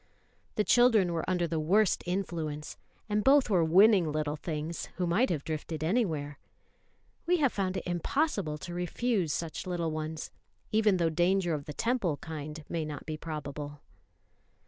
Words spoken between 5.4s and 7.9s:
drifted anywhere. We have found it